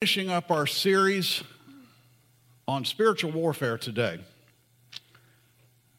[0.00, 1.42] finishing up our series
[2.68, 4.20] on spiritual warfare today.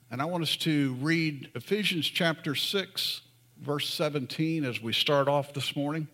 [0.09, 3.21] And I want us to read Ephesians chapter 6,
[3.61, 6.07] verse 17 as we start off this morning.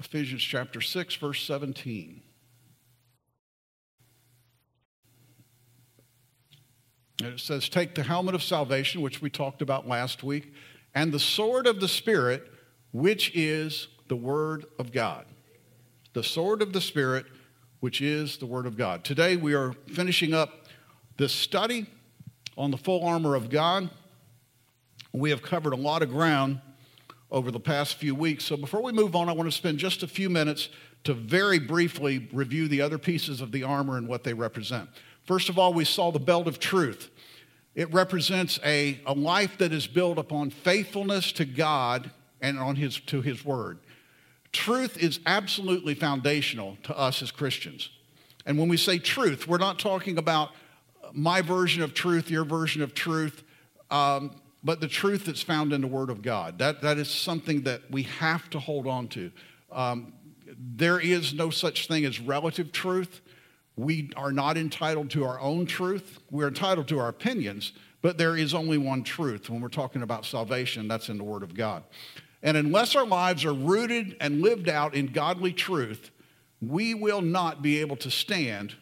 [0.00, 2.22] Ephesians chapter 6, verse 17.
[7.22, 10.52] And it says, Take the helmet of salvation, which we talked about last week,
[10.92, 12.50] and the sword of the Spirit,
[12.90, 15.24] which is the Word of God
[16.18, 17.26] the sword of the Spirit,
[17.78, 19.04] which is the Word of God.
[19.04, 20.66] Today we are finishing up
[21.16, 21.86] this study
[22.56, 23.88] on the full armor of God.
[25.12, 26.60] We have covered a lot of ground
[27.30, 28.42] over the past few weeks.
[28.42, 30.70] So before we move on, I want to spend just a few minutes
[31.04, 34.88] to very briefly review the other pieces of the armor and what they represent.
[35.22, 37.10] First of all, we saw the belt of truth.
[37.76, 42.98] It represents a, a life that is built upon faithfulness to God and on his,
[43.02, 43.78] to His Word.
[44.52, 47.90] Truth is absolutely foundational to us as Christians.
[48.46, 50.50] And when we say truth, we're not talking about
[51.12, 53.42] my version of truth, your version of truth,
[53.90, 56.58] um, but the truth that's found in the Word of God.
[56.58, 59.30] That, that is something that we have to hold on to.
[59.70, 60.12] Um,
[60.58, 63.20] there is no such thing as relative truth.
[63.76, 66.18] We are not entitled to our own truth.
[66.30, 69.48] We're entitled to our opinions, but there is only one truth.
[69.48, 71.84] When we're talking about salvation, that's in the Word of God.
[72.42, 76.10] And unless our lives are rooted and lived out in godly truth,
[76.60, 78.74] we will not be able to stand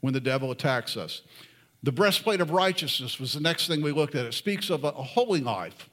[0.00, 1.22] when the devil attacks us.
[1.82, 4.26] The breastplate of righteousness was the next thing we looked at.
[4.26, 5.88] It speaks of a, holy life,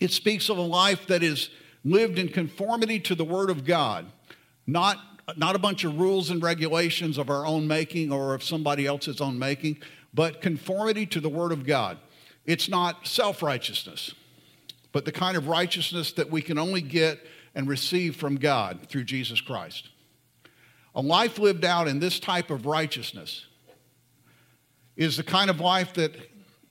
[0.00, 1.50] it speaks of a life that is
[1.84, 4.06] lived in conformity to the Word of God,
[4.66, 4.98] not,
[5.36, 9.20] not a bunch of rules and regulations of our own making or of somebody else's
[9.20, 9.78] own making,
[10.12, 11.98] but conformity to the Word of God.
[12.46, 14.14] It's not self righteousness
[14.94, 17.18] but the kind of righteousness that we can only get
[17.56, 19.90] and receive from God through Jesus Christ.
[20.94, 23.46] A life lived out in this type of righteousness
[24.96, 26.12] is the kind of life that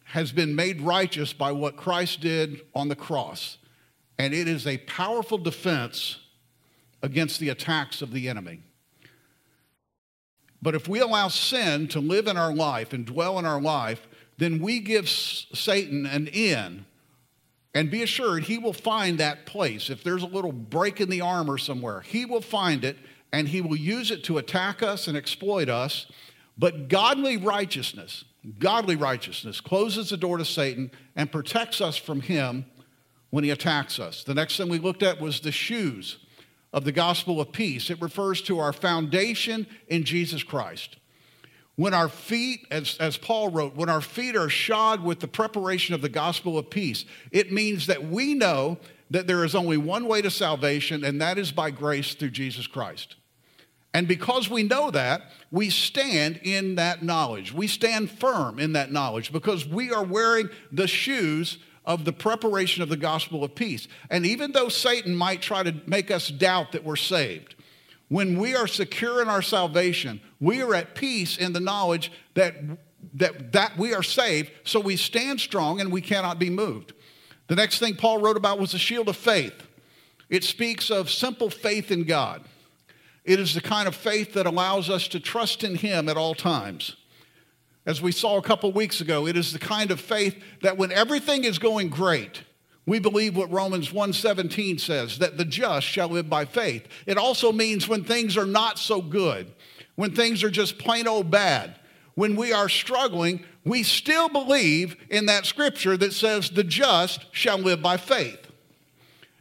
[0.06, 3.58] has been made righteous by what Christ did on the cross.
[4.18, 6.20] And it is a powerful defense
[7.02, 8.62] against the attacks of the enemy.
[10.62, 14.08] But if we allow sin to live in our life and dwell in our life,
[14.38, 16.86] then we give Satan an in
[17.74, 19.90] and be assured, he will find that place.
[19.90, 22.98] If there's a little break in the armor somewhere, he will find it
[23.32, 26.06] and he will use it to attack us and exploit us.
[26.58, 28.26] But godly righteousness,
[28.60, 32.66] godly righteousness closes the door to Satan and protects us from him
[33.32, 34.24] when he attacks us.
[34.24, 36.20] The next thing we looked at was the shoes
[36.72, 37.90] of the gospel of peace.
[37.90, 40.98] It refers to our foundation in Jesus Christ.
[41.76, 45.96] When our feet, as, as Paul wrote, when our feet are shod with the preparation
[45.96, 48.78] of the gospel of peace, it means that we know
[49.10, 52.68] that there is only one way to salvation, and that is by grace through Jesus
[52.68, 53.16] Christ.
[53.94, 57.54] And because we know that, we stand in that knowledge.
[57.54, 62.82] We stand firm in that knowledge because we are wearing the shoes of the preparation
[62.82, 63.88] of the gospel of peace.
[64.10, 67.56] And even though Satan might try to make us doubt that we're saved,
[68.14, 72.54] when we are secure in our salvation, we are at peace in the knowledge that,
[73.16, 76.94] that, that we are saved, so we stand strong and we cannot be moved.
[77.48, 79.68] The next thing Paul wrote about was the shield of faith.
[80.30, 82.44] It speaks of simple faith in God.
[83.26, 86.36] It is the kind of faith that allows us to trust in Him at all
[86.36, 86.96] times.
[87.84, 90.92] As we saw a couple weeks ago, it is the kind of faith that when
[90.92, 92.44] everything is going great,
[92.86, 96.88] we believe what Romans 1:17 says that the just shall live by faith.
[97.06, 99.52] It also means when things are not so good,
[99.96, 101.76] when things are just plain old bad,
[102.16, 107.58] when we are struggling, we still believe in that scripture that says the just shall
[107.58, 108.40] live by faith.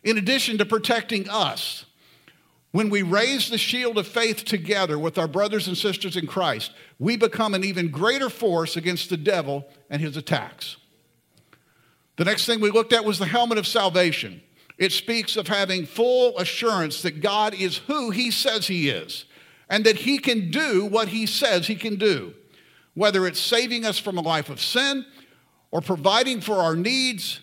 [0.05, 1.85] In addition to protecting us,
[2.71, 6.73] when we raise the shield of faith together with our brothers and sisters in Christ,
[6.99, 10.77] we become an even greater force against the devil and his attacks.
[12.17, 14.43] The next thing we looked at was the helmet of salvation.
[14.79, 19.27] It speaks of having full assurance that God is who he says he is
[19.69, 22.35] and that he can do what he says he can do,
[22.95, 25.07] whether it's saving us from a life of sin
[25.71, 27.41] or providing for our needs.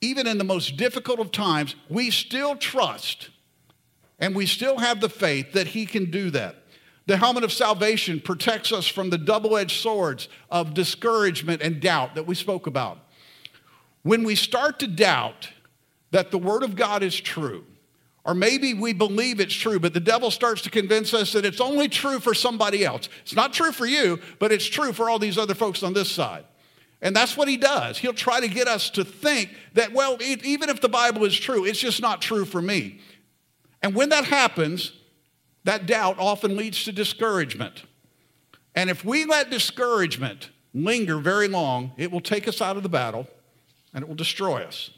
[0.00, 3.30] Even in the most difficult of times, we still trust
[4.18, 6.56] and we still have the faith that he can do that.
[7.06, 12.14] The helmet of salvation protects us from the double edged swords of discouragement and doubt
[12.14, 12.98] that we spoke about.
[14.02, 15.50] When we start to doubt
[16.10, 17.64] that the Word of God is true,
[18.24, 21.60] or maybe we believe it's true, but the devil starts to convince us that it's
[21.60, 23.08] only true for somebody else.
[23.22, 26.10] It's not true for you, but it's true for all these other folks on this
[26.10, 26.44] side.
[27.00, 27.98] And that's what he does.
[27.98, 31.36] He'll try to get us to think that, well, it, even if the Bible is
[31.36, 33.00] true, it's just not true for me.
[33.82, 34.92] And when that happens,
[35.64, 37.82] that doubt often leads to discouragement.
[38.76, 42.88] And if we let discouragement linger very long, it will take us out of the
[42.88, 43.26] battle
[43.94, 44.90] and it will destroy us.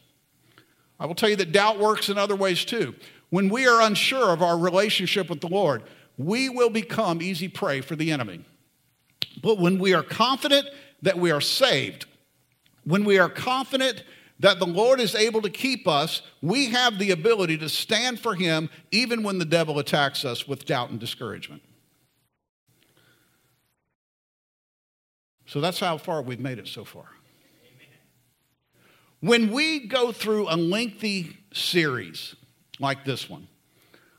[0.98, 2.94] I will tell you that doubt works in other ways too.
[3.30, 5.82] When we are unsure of our relationship with the Lord,
[6.16, 8.44] we will become easy prey for the enemy.
[9.42, 10.68] But when we are confident
[11.02, 12.06] that we are saved,
[12.84, 14.04] when we are confident
[14.40, 18.34] that the Lord is able to keep us, we have the ability to stand for
[18.34, 21.62] Him even when the devil attacks us with doubt and discouragement.
[25.46, 27.13] So that's how far we've made it so far.
[29.24, 32.36] When we go through a lengthy series
[32.78, 33.48] like this one,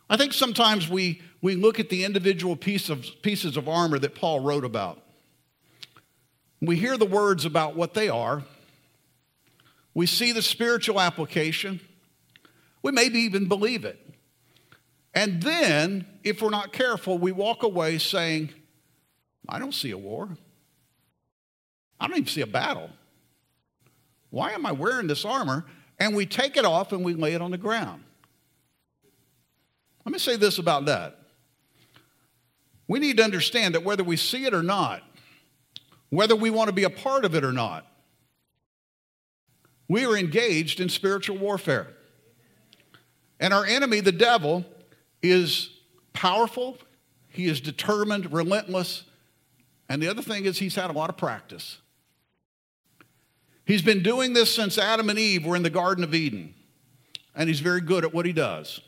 [0.09, 4.15] I think sometimes we, we look at the individual piece of, pieces of armor that
[4.15, 4.99] Paul wrote about.
[6.59, 8.45] We hear the words about what they are,
[9.93, 11.81] we see the spiritual application.
[12.81, 13.99] We maybe even believe it.
[15.13, 18.49] And then, if we're not careful, we walk away saying,
[19.47, 20.29] I don't see a war.
[21.99, 22.89] I don't even see a battle.
[24.35, 25.63] Why am I wearing this armor?
[25.97, 28.03] And we take it off and we lay it on the ground.
[30.03, 31.17] Let me say this about that.
[32.85, 35.03] We need to understand that whether we see it or not,
[36.09, 37.87] whether we want to be a part of it or not,
[39.87, 41.87] we are engaged in spiritual warfare.
[43.39, 44.65] And our enemy, the devil,
[45.23, 45.69] is
[46.11, 46.77] powerful,
[47.29, 49.05] he is determined, relentless,
[49.87, 51.77] and the other thing is he's had a lot of practice.
[53.65, 56.53] He's been doing this since Adam and Eve were in the Garden of Eden,
[57.35, 58.79] and he's very good at what he does.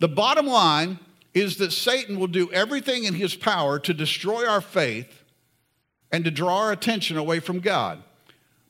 [0.00, 0.98] The bottom line
[1.32, 5.22] is that Satan will do everything in his power to destroy our faith
[6.10, 8.02] and to draw our attention away from God.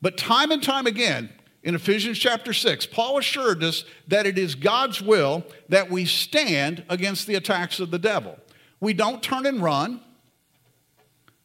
[0.03, 1.31] But time and time again,
[1.63, 6.85] in Ephesians chapter 6, Paul assured us that it is God's will that we stand
[6.89, 8.39] against the attacks of the devil.
[8.79, 10.01] We don't turn and run,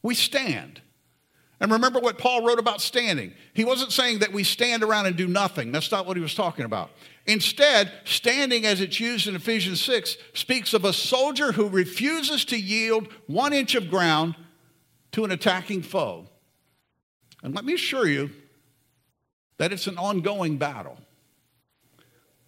[0.03, 0.81] we stand.
[1.61, 3.33] And remember what Paul wrote about standing.
[3.53, 5.71] He wasn't saying that we stand around and do nothing.
[5.71, 6.89] That's not what he was talking about.
[7.27, 12.57] Instead, standing as it's used in Ephesians 6 speaks of a soldier who refuses to
[12.59, 14.35] yield one inch of ground
[15.11, 16.25] to an attacking foe.
[17.43, 18.31] And let me assure you
[19.59, 20.97] that it's an ongoing battle.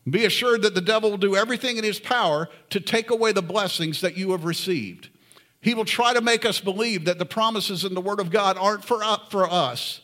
[0.09, 3.43] Be assured that the devil will do everything in his power to take away the
[3.43, 5.09] blessings that you have received.
[5.63, 8.57] He will try to make us believe that the promises in the Word of God
[8.57, 10.01] aren't for, for us.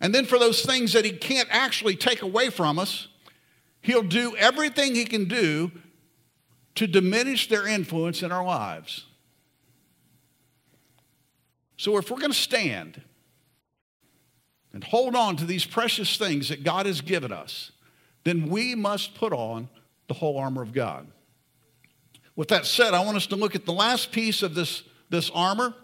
[0.00, 3.08] And then for those things that he can't actually take away from us,
[3.82, 5.72] he'll do everything he can do
[6.76, 9.06] to diminish their influence in our lives.
[11.76, 13.02] So if we're going to stand,
[14.72, 17.72] and hold on to these precious things that God has given us,
[18.22, 19.68] then we must put on
[20.06, 21.08] the whole armor of God.
[22.38, 25.28] With that said, I want us to look at the last piece of this, this
[25.34, 25.74] armor,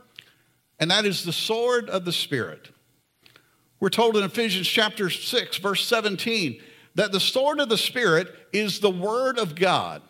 [0.79, 2.69] and that is the sword of the Spirit.
[3.81, 6.63] We're told in Ephesians chapter 6, verse 17,
[6.95, 10.01] that the sword of the Spirit is the Word of God.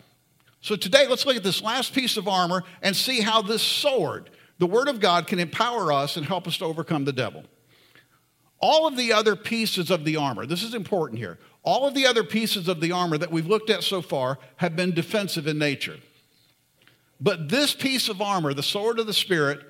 [0.60, 4.28] So today, let's look at this last piece of armor and see how this sword,
[4.58, 7.44] the Word of God, can empower us and help us to overcome the devil.
[8.60, 12.06] All of the other pieces of the armor, this is important here, all of the
[12.06, 15.58] other pieces of the armor that we've looked at so far have been defensive in
[15.58, 15.96] nature.
[17.20, 19.60] But this piece of armor, the sword of the Spirit,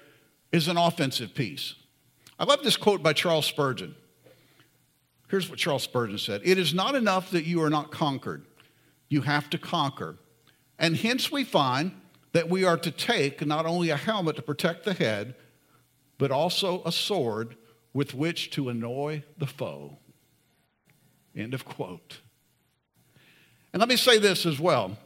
[0.53, 1.75] is an offensive piece.
[2.39, 3.95] I love this quote by Charles Spurgeon.
[5.29, 8.45] Here's what Charles Spurgeon said It is not enough that you are not conquered,
[9.09, 10.17] you have to conquer.
[10.79, 11.93] And hence we find
[12.33, 15.37] that we are to take not only a helmet to protect the head,
[16.19, 17.57] but also a sword
[17.93, 19.99] with which to annoy the foe.
[21.37, 22.21] End of quote.
[23.73, 24.97] And let me say this as well.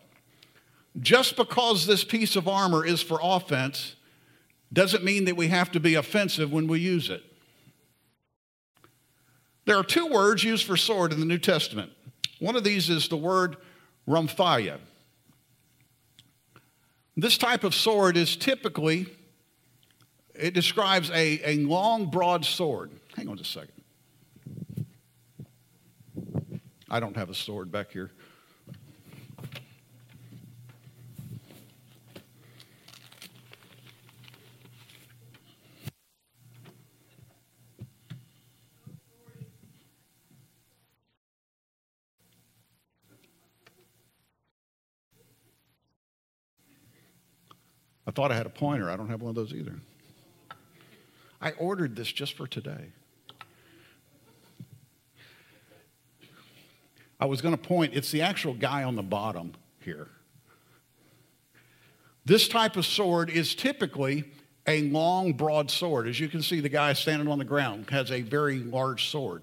[1.00, 3.96] Just because this piece of armor is for offense
[4.72, 7.22] doesn't mean that we have to be offensive when we use it.
[9.64, 11.92] There are two words used for sword in the New Testament.
[12.38, 13.56] One of these is the word
[14.08, 14.78] rhomphaia.
[17.16, 19.06] This type of sword is typically
[20.34, 22.92] it describes a, a long, broad sword.
[23.16, 24.86] Hang on just a second.
[26.88, 28.12] I don't have a sword back here.
[48.08, 48.88] I thought I had a pointer.
[48.90, 49.74] I don't have one of those either.
[51.42, 52.86] I ordered this just for today.
[57.20, 60.08] I was going to point, it's the actual guy on the bottom here.
[62.24, 64.24] This type of sword is typically
[64.66, 66.08] a long, broad sword.
[66.08, 69.42] As you can see, the guy standing on the ground has a very large sword.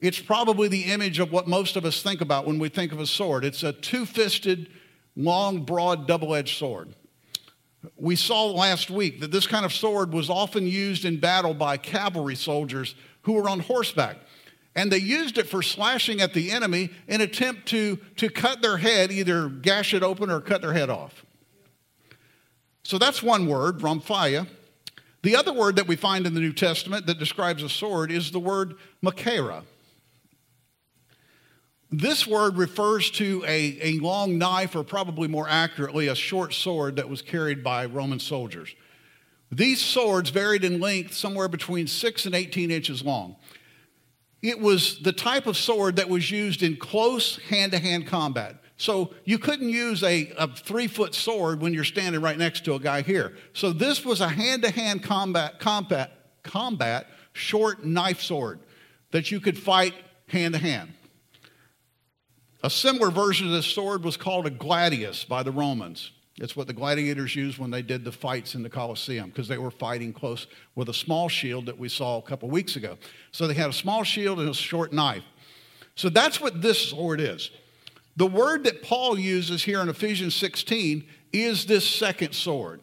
[0.00, 3.00] It's probably the image of what most of us think about when we think of
[3.00, 3.44] a sword.
[3.44, 4.70] It's a two fisted,
[5.16, 6.94] long, broad, double edged sword.
[7.96, 11.76] We saw last week that this kind of sword was often used in battle by
[11.76, 14.18] cavalry soldiers who were on horseback.
[14.76, 18.76] And they used it for slashing at the enemy in attempt to, to cut their
[18.76, 21.24] head, either gash it open or cut their head off.
[22.82, 24.46] So that's one word, rhomphaia.
[25.22, 28.30] The other word that we find in the New Testament that describes a sword is
[28.30, 29.64] the word machaira.
[31.92, 36.96] This word refers to a, a long knife, or probably more accurately, a short sword
[36.96, 38.74] that was carried by Roman soldiers.
[39.50, 43.34] These swords varied in length somewhere between 6 and 18 inches long.
[44.40, 48.56] It was the type of sword that was used in close hand to hand combat.
[48.76, 52.74] So you couldn't use a, a three foot sword when you're standing right next to
[52.74, 53.34] a guy here.
[53.52, 58.60] So this was a hand to hand combat, combat, combat short knife sword
[59.10, 59.94] that you could fight
[60.28, 60.94] hand to hand.
[62.62, 66.12] A similar version of this sword was called a gladius by the Romans.
[66.36, 69.58] It's what the gladiators used when they did the fights in the Colosseum because they
[69.58, 72.96] were fighting close with a small shield that we saw a couple weeks ago.
[73.32, 75.24] So they had a small shield and a short knife.
[75.94, 77.50] So that's what this sword is.
[78.16, 82.80] The word that Paul uses here in Ephesians 16 is this second sword,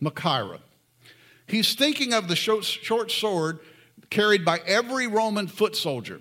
[0.00, 0.60] Machaira.
[1.46, 3.60] He's thinking of the short sword
[4.08, 6.20] carried by every Roman foot soldier.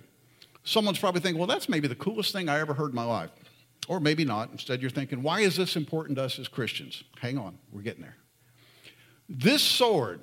[0.64, 3.32] Someone's probably thinking, well, that's maybe the coolest thing I ever heard in my life.
[3.88, 4.52] Or maybe not.
[4.52, 7.04] Instead, you're thinking, why is this important to us as Christians?
[7.20, 8.18] Hang on, we're getting there.
[9.28, 10.22] This sword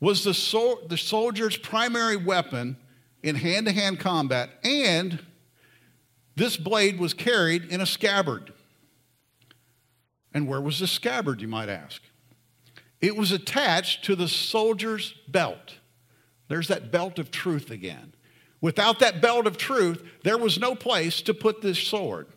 [0.00, 2.76] was the, so- the soldier's primary weapon
[3.22, 5.18] in hand to hand combat, and
[6.36, 8.52] this blade was carried in a scabbard.
[10.32, 12.02] And where was the scabbard, you might ask?
[13.00, 15.76] It was attached to the soldier's belt.
[16.48, 18.14] There's that belt of truth again.
[18.64, 22.28] Without that belt of truth, there was no place to put this sword.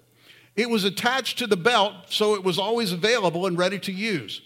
[0.57, 4.41] It was attached to the belt, so it was always available and ready to use.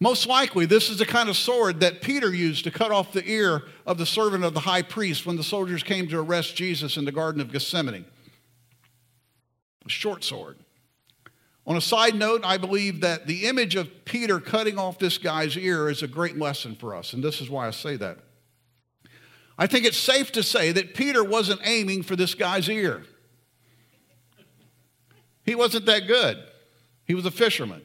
[0.00, 3.22] Most likely, this is the kind of sword that Peter used to cut off the
[3.30, 6.96] ear of the servant of the high priest when the soldiers came to arrest Jesus
[6.96, 8.06] in the Garden of Gethsemane.
[9.84, 10.56] A short sword.
[11.66, 15.54] On a side note, I believe that the image of Peter cutting off this guy's
[15.58, 18.20] ear is a great lesson for us, and this is why I say that.
[19.58, 23.04] I think it's safe to say that Peter wasn't aiming for this guy's ear.
[25.44, 26.38] He wasn't that good.
[27.06, 27.82] He was a fisherman.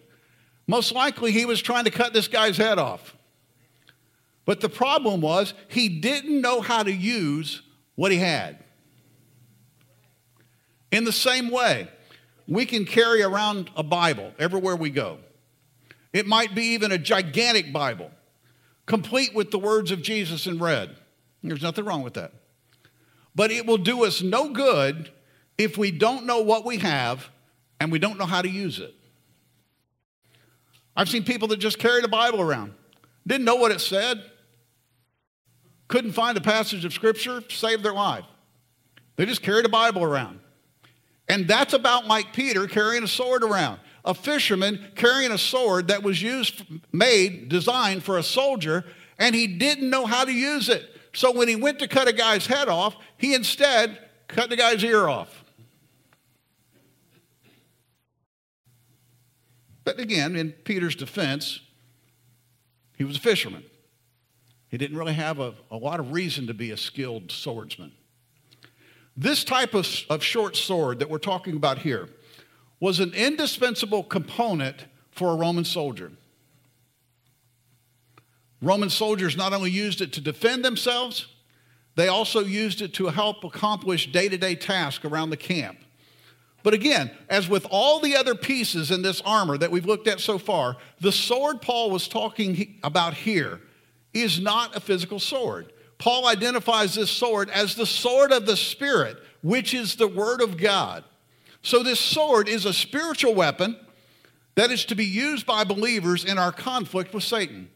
[0.66, 3.16] Most likely, he was trying to cut this guy's head off.
[4.46, 7.62] But the problem was, he didn't know how to use
[7.96, 8.64] what he had.
[10.92, 11.88] In the same way,
[12.48, 15.20] we can carry around a Bible everywhere we go.
[16.14, 18.10] It might be even a gigantic Bible,
[18.88, 20.96] complete with the words of Jesus in red.
[21.44, 22.34] There's nothing wrong with that.
[23.36, 25.12] But it will do us no good
[25.58, 27.30] if we don't know what we have
[27.80, 28.94] and we don't know how to use it.
[30.96, 32.74] I've seen people that just carried a Bible around,
[33.26, 34.22] didn't know what it said,
[35.88, 38.26] couldn't find a passage of Scripture to save their life.
[39.16, 40.40] They just carried a Bible around.
[41.28, 43.80] And that's about like Peter carrying a sword around.
[44.06, 48.86] A fisherman carrying a sword that was used, made, designed for a soldier,
[49.18, 50.90] and he didn't know how to use it.
[51.20, 54.00] So when he went to cut a guy's head off, he instead
[54.30, 55.44] cut the guy's ear off.
[59.84, 61.60] But again, in Peter's defense,
[62.98, 63.66] he was a fisherman.
[64.70, 67.92] He didn't really have a, a lot of reason to be a skilled swordsman.
[69.18, 72.08] This type of, of short sword that we're talking about here
[72.80, 76.14] was an indispensable component for a Roman soldier.
[78.62, 81.28] Roman soldiers not only used it to defend themselves,
[81.96, 85.78] they also used it to help accomplish day to day tasks around the camp.
[86.62, 90.20] But again, as with all the other pieces in this armor that we've looked at
[90.20, 93.62] so far, the sword Paul was talking about here
[94.14, 95.72] is not a physical sword.
[95.98, 100.58] Paul identifies this sword as the sword of the Spirit, which is the Word of
[100.58, 101.04] God.
[101.62, 103.78] So, this sword is a spiritual weapon
[104.56, 107.70] that is to be used by believers in our conflict with Satan.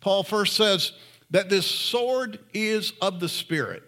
[0.00, 0.92] Paul first says
[1.30, 3.82] that this sword is of the Spirit.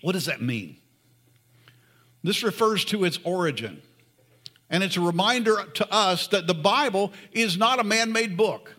[0.00, 0.76] What does that mean?
[2.22, 3.82] This refers to its origin.
[4.70, 8.74] And it's a reminder to us that the Bible is not a man made book.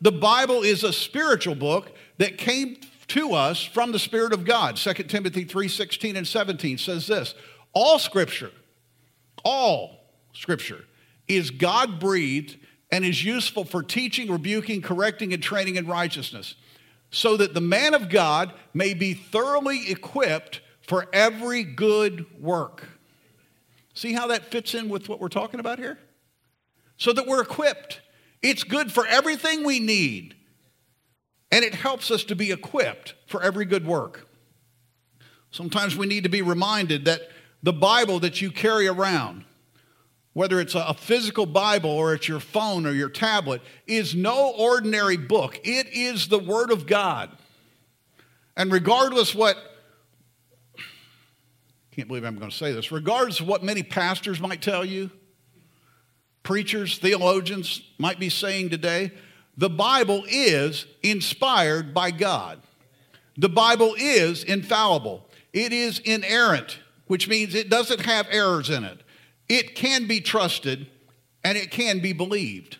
[0.00, 2.76] The Bible is a spiritual book that came
[3.08, 4.76] to us from the Spirit of God.
[4.78, 7.34] 2 Timothy 3:16 and 17 says this:
[7.72, 8.50] All scripture,
[9.44, 10.00] all
[10.32, 10.84] scripture
[11.28, 12.56] is God-breathed
[12.96, 16.54] and is useful for teaching, rebuking, correcting, and training in righteousness,
[17.10, 22.88] so that the man of God may be thoroughly equipped for every good work.
[23.92, 25.98] See how that fits in with what we're talking about here?
[26.96, 28.00] So that we're equipped.
[28.40, 30.36] It's good for everything we need
[31.50, 34.26] and it helps us to be equipped for every good work.
[35.50, 37.30] Sometimes we need to be reminded that
[37.62, 39.45] the Bible that you carry around,
[40.36, 45.16] whether it's a physical Bible or it's your phone or your tablet, is no ordinary
[45.16, 45.58] book.
[45.64, 47.30] It is the Word of God.
[48.54, 49.56] And regardless what,
[51.90, 55.10] can't believe I'm going to say this, regardless of what many pastors might tell you,
[56.42, 59.12] preachers, theologians might be saying today,
[59.56, 62.60] the Bible is inspired by God.
[63.38, 65.30] The Bible is infallible.
[65.54, 69.00] It is inerrant, which means it doesn't have errors in it.
[69.48, 70.88] It can be trusted
[71.44, 72.78] and it can be believed.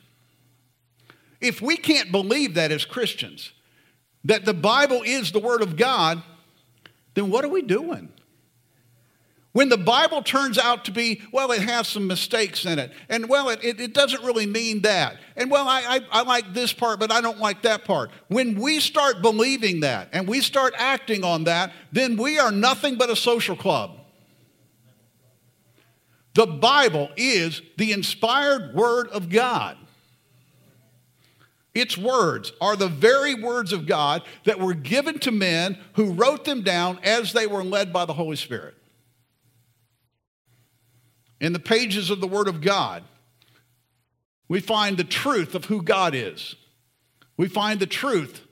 [1.41, 3.53] If we can't believe that as Christians,
[4.25, 6.23] that the Bible is the Word of God,
[7.15, 8.13] then what are we doing?
[9.53, 13.27] When the Bible turns out to be, well, it has some mistakes in it, and
[13.27, 15.81] well, it, it, doesn't really mean that, and well, I,
[16.13, 18.11] I, I like this part, but I don't like that part.
[18.29, 22.97] When we start believing that and we start acting on that, then we are nothing
[22.97, 23.99] but a social club.
[26.37, 29.77] The Bible is the inspired Word of God.
[31.75, 36.45] Its words are the very words of God that were given to men who wrote
[36.45, 38.77] them down as they were led by the Holy Spirit
[41.41, 43.05] in the pages of the Word of God,
[44.49, 46.55] we find the truth of who God is.
[47.37, 48.43] We find the truth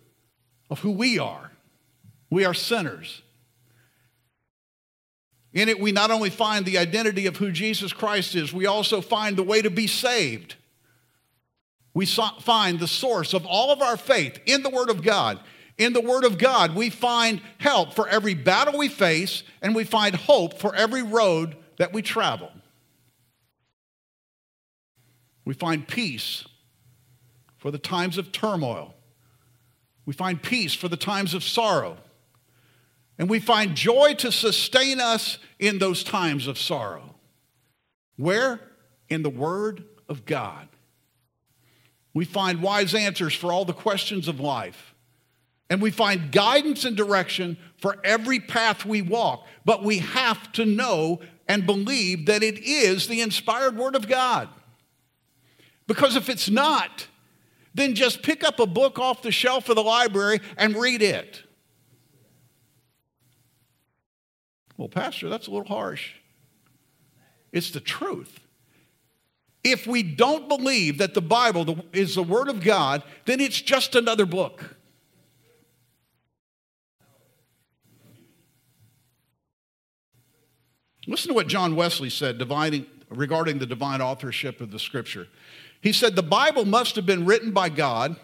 [0.68, 1.52] of who we are.
[2.30, 3.22] We are sinners.
[5.54, 9.00] In it, we not only find the identity of who Jesus Christ is, we also
[9.00, 10.56] find the way to be saved.
[11.94, 15.38] We find the source of all of our faith in the Word of God.
[15.78, 19.84] In the Word of God, we find help for every battle we face, and we
[19.84, 22.50] find hope for every road that we travel.
[25.44, 26.44] We find peace
[27.58, 28.92] for the times of turmoil.
[30.04, 31.96] We find peace for the times of sorrow.
[33.18, 37.14] And we find joy to sustain us in those times of sorrow.
[38.16, 38.60] Where?
[39.08, 40.68] In the Word of God.
[42.12, 44.94] We find wise answers for all the questions of life.
[45.70, 49.46] And we find guidance and direction for every path we walk.
[49.64, 54.48] But we have to know and believe that it is the inspired Word of God.
[55.86, 57.06] Because if it's not,
[57.74, 61.43] then just pick up a book off the shelf of the library and read it.
[64.76, 66.12] Well, Pastor, that's a little harsh.
[67.52, 68.40] It's the truth.
[69.62, 73.94] If we don't believe that the Bible is the Word of God, then it's just
[73.94, 74.76] another book.
[81.06, 85.28] Listen to what John Wesley said dividing, regarding the divine authorship of the Scripture.
[85.80, 88.16] He said the Bible must have been written by God,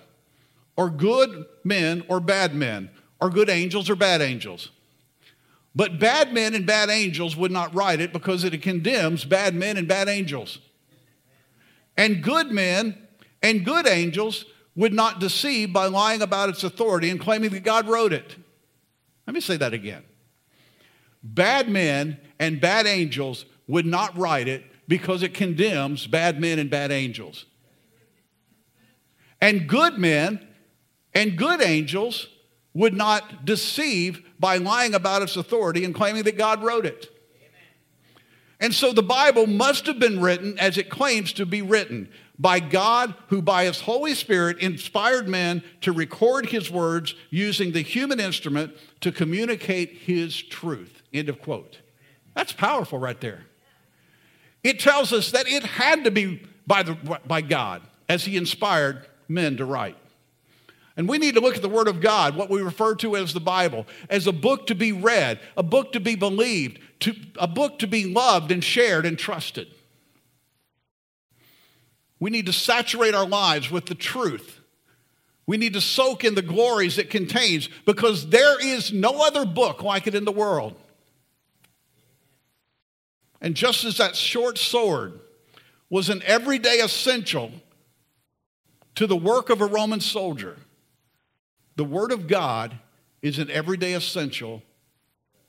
[0.77, 4.71] or good men or bad men, or good angels or bad angels.
[5.74, 9.76] But bad men and bad angels would not write it because it condemns bad men
[9.76, 10.59] and bad angels.
[11.96, 12.96] And good men
[13.42, 17.88] and good angels would not deceive by lying about its authority and claiming that God
[17.88, 18.37] wrote it.
[19.26, 20.02] Let me say that again.
[21.22, 26.68] Bad men and bad angels would not write it because it condemns bad men and
[26.68, 27.44] bad angels.
[29.40, 30.46] And good men
[31.14, 32.28] and good angels
[32.74, 37.14] would not deceive by lying about its authority and claiming that God wrote it.
[38.59, 42.59] And so the Bible must have been written as it claims to be written by
[42.59, 48.18] God, who by his Holy Spirit inspired men to record his words using the human
[48.18, 51.03] instrument to communicate his truth.
[51.12, 51.79] End of quote.
[52.35, 53.44] That's powerful right there.
[54.64, 56.94] It tells us that it had to be by, the,
[57.26, 59.96] by God as he inspired men to write.
[61.01, 63.33] And we need to look at the Word of God, what we refer to as
[63.33, 67.49] the Bible, as a book to be read, a book to be believed, to, a
[67.49, 69.69] book to be loved and shared and trusted.
[72.19, 74.61] We need to saturate our lives with the truth.
[75.47, 79.83] We need to soak in the glories it contains because there is no other book
[79.83, 80.77] like it in the world.
[83.41, 85.19] And just as that short sword
[85.89, 87.53] was an everyday essential
[88.97, 90.59] to the work of a Roman soldier,
[91.81, 92.79] the Word of God
[93.23, 94.62] is an everyday essential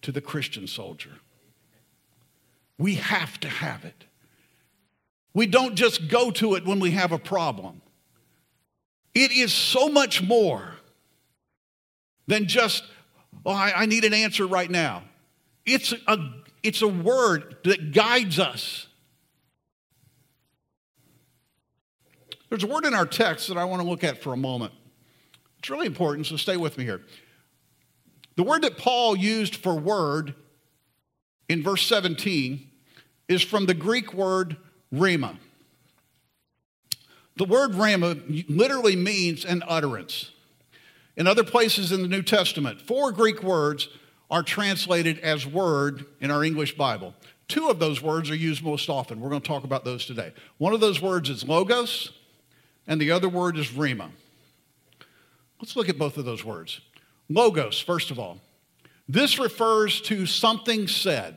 [0.01, 1.11] to the Christian soldier.
[2.77, 4.05] We have to have it.
[5.33, 7.81] We don't just go to it when we have a problem.
[9.13, 10.75] It is so much more
[12.27, 12.85] than just,
[13.45, 15.03] oh, I, I need an answer right now.
[15.65, 16.17] It's a,
[16.63, 18.87] it's a word that guides us.
[22.47, 24.71] There's a word in our text that I want to look at for a moment.
[25.61, 27.01] It's really important, so stay with me here.
[28.35, 30.33] The word that Paul used for word
[31.47, 32.67] in verse 17
[33.27, 34.57] is from the Greek word
[34.91, 35.37] rhema.
[37.35, 40.31] The word rhema literally means an utterance.
[41.15, 43.87] In other places in the New Testament, four Greek words
[44.31, 47.13] are translated as word in our English Bible.
[47.47, 49.21] Two of those words are used most often.
[49.21, 50.33] We're going to talk about those today.
[50.57, 52.13] One of those words is logos,
[52.87, 54.09] and the other word is rhema.
[55.61, 56.81] Let's look at both of those words.
[57.29, 58.39] Logos, first of all.
[59.07, 61.35] This refers to something said.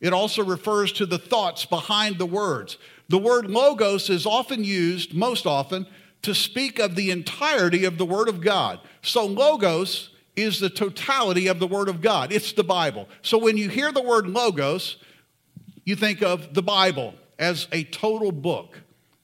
[0.00, 2.78] It also refers to the thoughts behind the words.
[3.08, 5.86] The word logos is often used, most often,
[6.22, 8.80] to speak of the entirety of the Word of God.
[9.02, 13.08] So, logos is the totality of the Word of God, it's the Bible.
[13.22, 14.96] So, when you hear the word logos,
[15.84, 18.78] you think of the Bible as a total book.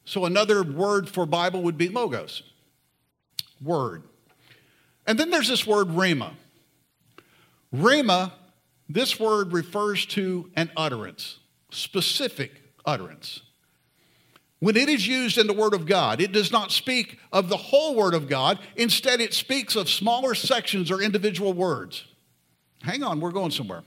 [0.05, 2.43] So, another word for Bible would be logos,
[3.63, 4.03] word.
[5.07, 6.33] And then there's this word rhema.
[7.75, 8.33] Rhema,
[8.89, 11.39] this word refers to an utterance,
[11.71, 12.53] specific
[12.85, 13.41] utterance.
[14.59, 17.57] When it is used in the Word of God, it does not speak of the
[17.57, 18.59] whole Word of God.
[18.77, 22.07] Instead, it speaks of smaller sections or individual words.
[22.83, 23.83] Hang on, we're going somewhere.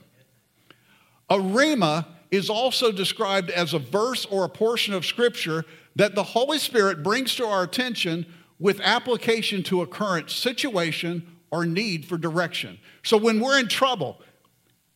[1.28, 5.64] A rhema is also described as a verse or a portion of Scripture
[5.96, 8.24] that the Holy Spirit brings to our attention
[8.60, 12.78] with application to a current situation or need for direction.
[13.02, 14.20] So when we're in trouble,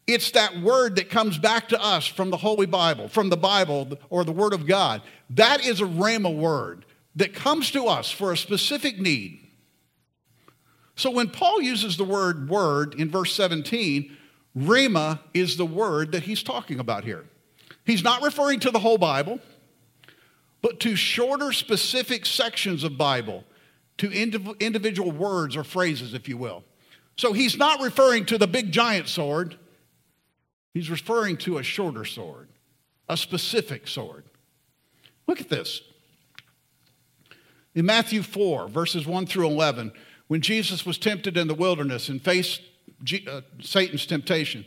[0.07, 3.98] it's that word that comes back to us from the Holy Bible, from the Bible
[4.11, 5.03] or the Word of God.
[5.31, 6.85] That is a rhema word
[7.16, 9.40] that comes to us for a specific need.
[10.96, 14.16] So when Paul uses the word word in verse 17,
[14.57, 17.24] rhema is the word that he's talking about here.
[17.85, 19.40] He's not referring to the whole Bible,
[20.62, 23.44] but to shorter, specific sections of Bible,
[23.98, 26.64] to individual words or phrases, if you will.
[27.16, 29.57] So he's not referring to the big giant sword
[30.74, 32.48] He's referring to a shorter sword,
[33.09, 34.24] a specific sword.
[35.28, 35.80] Look at this.
[37.76, 39.92] In Matthew 4, verses 1 through 11,
[40.26, 42.61] when Jesus was tempted in the wilderness and faced
[43.04, 44.64] G- uh, Satan's temptation,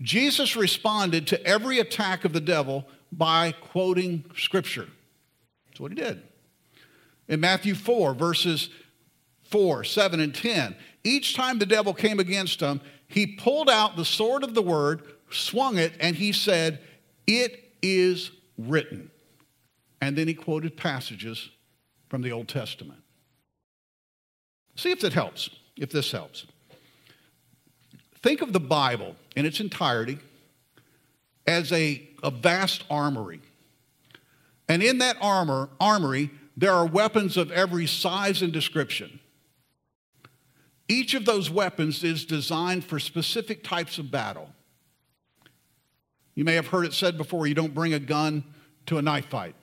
[0.00, 4.88] Jesus responded to every attack of the devil by quoting scripture.
[5.68, 6.22] That's what he did.
[7.30, 8.68] In Matthew 4, verses
[9.44, 14.04] 4, 7, and 10, each time the devil came against him, he pulled out the
[14.04, 16.80] sword of the word swung it, and he said,
[17.26, 19.10] It is written.
[20.00, 21.50] And then he quoted passages
[22.08, 23.00] from the Old Testament.
[24.76, 26.46] See if that helps, if this helps.
[28.22, 30.18] Think of the Bible in its entirety
[31.46, 33.40] as a, a vast armory.
[34.68, 39.20] And in that armor, armory, there are weapons of every size and description.
[40.88, 44.50] Each of those weapons is designed for specific types of battle.
[46.34, 48.44] You may have heard it said before you don't bring a gun
[48.86, 49.54] to a knife fight,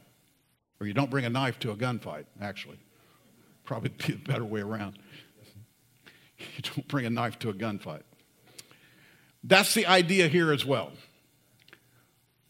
[0.79, 2.79] or you don't bring a knife to a gunfight, actually.
[3.65, 4.99] Probably be the better way around.
[6.37, 8.03] You don't bring a knife to a gunfight.
[9.43, 10.91] That's the idea here as well.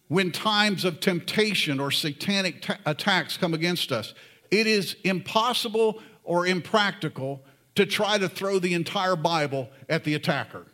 [0.07, 4.13] When times of temptation or satanic attacks come against us,
[4.51, 7.43] it is impossible or impractical
[7.75, 10.65] to try to throw the entire Bible at the attacker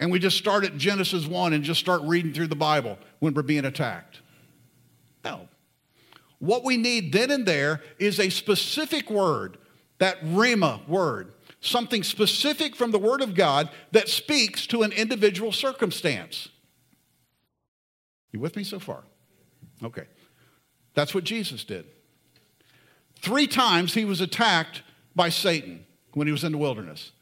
[0.00, 3.34] and we just start at Genesis 1 and just start reading through the Bible when
[3.34, 4.20] we're being attacked.
[5.24, 5.48] No.
[6.38, 9.58] What we need then and there is a specific word,
[9.98, 15.50] that rhema word, something specific from the Word of God that speaks to an individual
[15.50, 16.48] circumstance.
[18.32, 19.04] You with me so far?
[19.82, 20.04] Okay.
[20.94, 21.86] That's what Jesus did.
[23.20, 24.82] Three times he was attacked
[25.14, 27.12] by Satan when he was in the wilderness.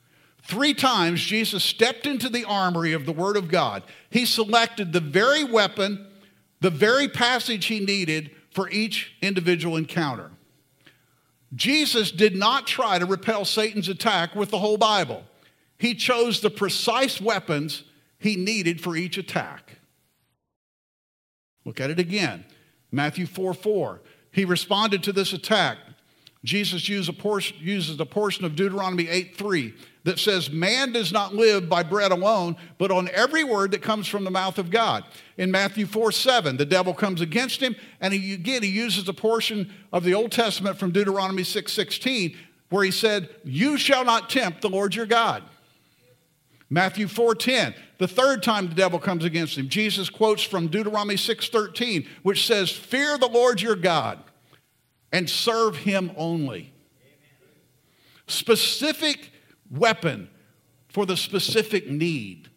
[0.42, 3.82] Three times Jesus stepped into the armory of the Word of God.
[4.10, 6.06] He selected the very weapon,
[6.60, 10.30] the very passage he needed for each individual encounter.
[11.54, 15.24] Jesus did not try to repel Satan's attack with the whole Bible.
[15.78, 17.84] He chose the precise weapons
[18.18, 19.75] he needed for each attack.
[21.66, 22.46] Look at it again.
[22.90, 24.00] Matthew 4 4.
[24.30, 25.76] He responded to this attack
[26.46, 29.74] Jesus uses a portion, uses a portion of Deuteronomy 8 3
[30.04, 34.06] that says, Man does not live by bread alone, but on every word that comes
[34.06, 35.04] from the mouth of God.
[35.36, 39.12] In Matthew 4 7, the devil comes against him, and he, again, he uses a
[39.12, 42.36] portion of the Old Testament from Deuteronomy 6 16,
[42.70, 45.42] where he said, You shall not tempt the Lord your God.
[46.68, 52.08] Matthew 4:10, the third time the devil comes against him, Jesus quotes from Deuteronomy 6:13,
[52.22, 54.22] which says, "Fear the Lord your God
[55.12, 56.72] and serve him only."
[58.26, 59.30] Specific
[59.70, 60.28] weapon
[60.88, 62.50] for the specific need.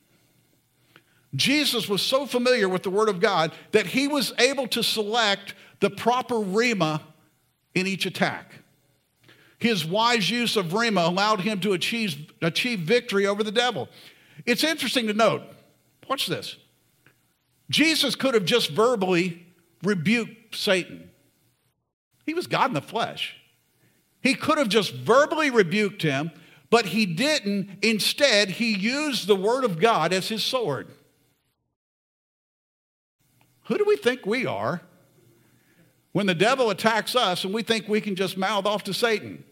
[1.35, 5.53] Jesus was so familiar with the Word of God that he was able to select
[5.79, 7.01] the proper rhema
[7.75, 8.58] in each attack.
[9.59, 13.89] His wise use of rhema allowed him to achieve, achieve victory over the devil.
[14.45, 15.43] It's interesting to note,
[16.09, 16.55] watch this.
[17.69, 19.45] Jesus could have just verbally
[19.83, 21.09] rebuked Satan.
[22.25, 23.35] He was God in the flesh.
[24.21, 26.31] He could have just verbally rebuked him,
[26.69, 27.79] but he didn't.
[27.81, 30.87] Instead, he used the word of God as his sword.
[33.63, 34.81] Who do we think we are
[36.11, 39.43] when the devil attacks us and we think we can just mouth off to Satan?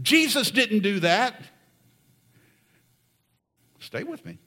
[0.00, 1.34] Jesus didn't do that.
[3.80, 4.38] Stay with me.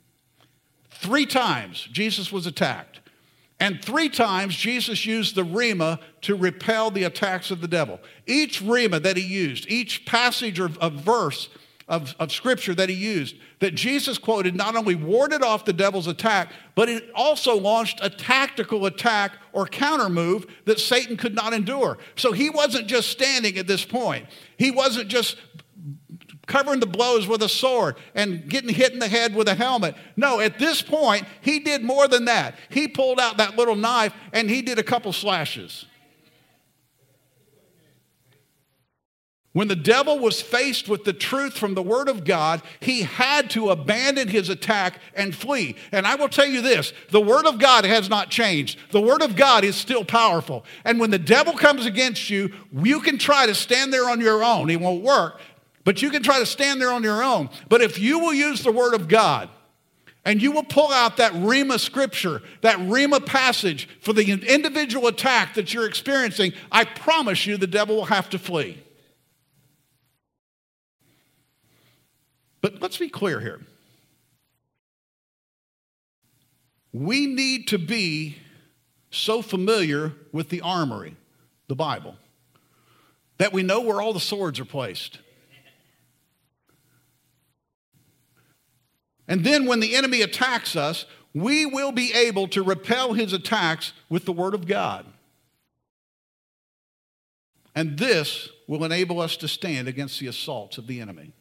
[0.90, 3.00] Three times Jesus was attacked.
[3.58, 8.00] And three times Jesus used the Rhema to repel the attacks of the devil.
[8.26, 11.48] Each Rhema that he used, each passage or of verse
[11.88, 16.08] of, of scripture that he used, that Jesus quoted, not only warded off the devil's
[16.08, 21.52] attack, but it also launched a tactical attack or counter move that Satan could not
[21.52, 21.96] endure.
[22.16, 24.26] So he wasn't just standing at this point.
[24.56, 25.36] He wasn't just
[26.46, 29.94] covering the blows with a sword and getting hit in the head with a helmet.
[30.16, 32.56] No, at this point, he did more than that.
[32.68, 35.86] He pulled out that little knife and he did a couple slashes.
[39.56, 43.48] When the devil was faced with the truth from the Word of God, he had
[43.52, 45.76] to abandon his attack and flee.
[45.92, 48.78] And I will tell you this the Word of God has not changed.
[48.90, 50.66] The Word of God is still powerful.
[50.84, 54.44] And when the devil comes against you, you can try to stand there on your
[54.44, 54.68] own.
[54.68, 55.40] It won't work.
[55.84, 57.48] But you can try to stand there on your own.
[57.70, 59.48] But if you will use the Word of God,
[60.26, 65.54] and you will pull out that Rhema scripture, that Rhema passage for the individual attack
[65.54, 68.82] that you're experiencing, I promise you the devil will have to flee.
[72.66, 73.60] But let's be clear here.
[76.92, 78.38] We need to be
[79.12, 81.14] so familiar with the armory,
[81.68, 82.16] the Bible,
[83.38, 85.20] that we know where all the swords are placed.
[89.28, 93.92] And then when the enemy attacks us, we will be able to repel his attacks
[94.08, 95.06] with the Word of God.
[97.76, 101.32] And this will enable us to stand against the assaults of the enemy.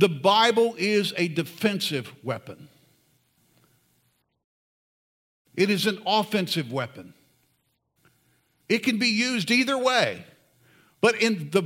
[0.00, 2.70] The Bible is a defensive weapon,
[5.54, 7.12] it is an offensive weapon.
[8.66, 10.24] It can be used either way.
[11.00, 11.64] But in the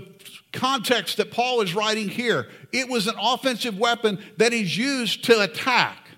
[0.53, 5.43] context that Paul is writing here, it was an offensive weapon that is used to
[5.43, 6.09] attack.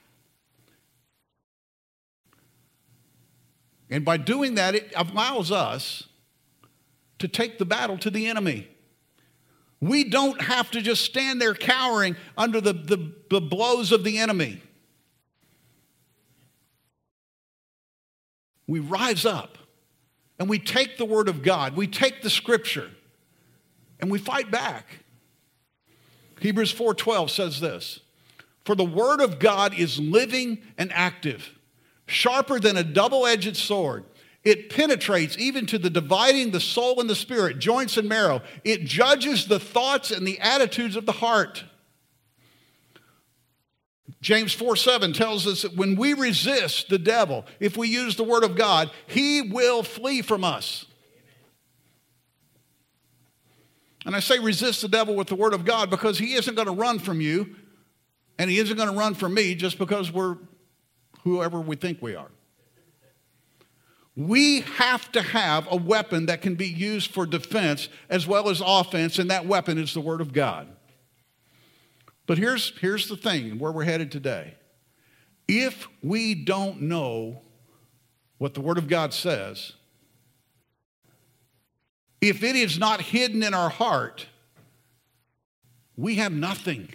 [3.90, 6.04] And by doing that, it allows us
[7.18, 8.68] to take the battle to the enemy.
[9.80, 14.18] We don't have to just stand there cowering under the, the, the blows of the
[14.18, 14.62] enemy.
[18.66, 19.58] We rise up
[20.38, 22.90] and we take the Word of God, we take the Scripture,
[24.00, 24.86] and we fight back.
[26.40, 28.00] Hebrews 4:12 says this,
[28.64, 31.56] "For the word of God is living and active,
[32.06, 34.04] sharper than a double-edged sword.
[34.46, 38.42] It penetrates even to the dividing the soul and the spirit, joints and marrow.
[38.62, 41.64] It judges the thoughts and the attitudes of the heart."
[44.20, 48.22] James 4 7 tells us that when we resist the devil, if we use the
[48.22, 50.86] word of God, he will flee from us.
[54.04, 56.68] And I say resist the devil with the word of God because he isn't going
[56.68, 57.56] to run from you
[58.38, 60.36] and he isn't going to run from me just because we're
[61.24, 62.30] whoever we think we are.
[64.16, 68.62] We have to have a weapon that can be used for defense as well as
[68.64, 70.68] offense, and that weapon is the Word of God.
[72.26, 74.54] But here's, here's the thing where we're headed today.
[75.46, 77.42] If we don't know
[78.38, 79.74] what the Word of God says,
[82.22, 84.26] if it is not hidden in our heart,
[85.96, 86.88] we have nothing.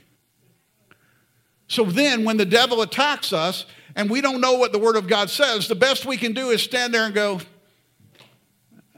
[1.67, 5.07] So then, when the devil attacks us and we don't know what the Word of
[5.07, 7.41] God says, the best we can do is stand there and go,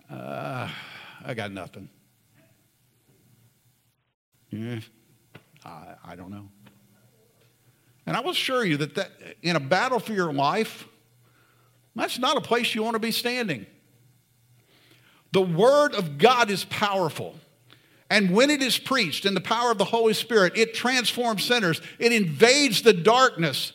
[0.10, 0.70] uh,
[1.26, 1.90] I got nothing.
[4.50, 4.80] Yeah,
[5.66, 6.48] I, I don't know.
[8.06, 10.88] And I will assure you that, that in a battle for your life,
[11.96, 13.66] that's not a place you want to be standing.
[15.32, 17.36] The Word of God is powerful.
[18.10, 21.82] And when it is preached in the power of the Holy Spirit, it transforms sinners,
[21.98, 23.74] it invades the darkness,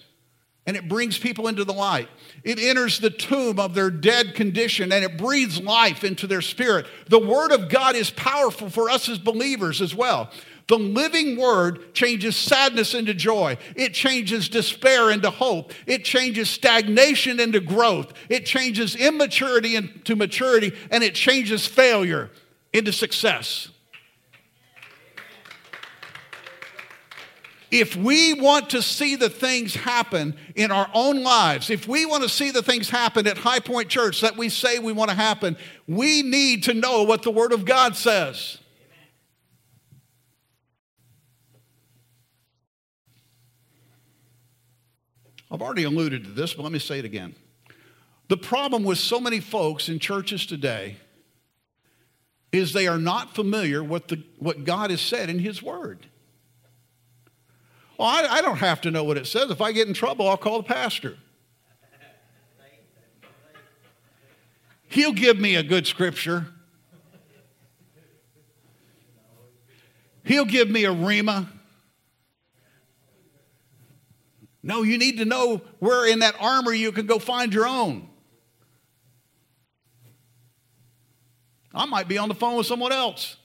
[0.69, 2.11] and it brings people into the light.
[2.45, 6.85] It enters the tomb of their dead condition and it breathes life into their spirit.
[7.09, 10.31] The Word of God is powerful for us as believers as well.
[10.67, 13.57] The living word changes sadness into joy.
[13.75, 15.73] It changes despair into hope.
[15.87, 18.13] It changes stagnation into growth.
[18.29, 22.29] It changes immaturity into maturity, and it changes failure
[22.75, 23.71] into success.
[27.71, 32.23] If we want to see the things happen in our own lives, if we want
[32.23, 35.17] to see the things happen at High Point Church that we say we want to
[35.17, 38.59] happen, we need to know what the Word of God says.
[45.51, 47.35] I've already alluded to this, but let me say it again.
[48.29, 50.97] The problem with so many folks in churches today
[52.53, 56.07] is they are not familiar with the, what God has said in His Word.
[57.99, 59.51] Well, I, I don't have to know what it says.
[59.51, 61.19] If I get in trouble, I'll call the pastor.
[64.87, 66.47] He'll give me a good scripture.
[70.25, 71.49] He'll give me a rhema.
[74.63, 78.09] No, you need to know where in that armor you can go find your own.
[81.75, 83.37] I might be on the phone with someone else.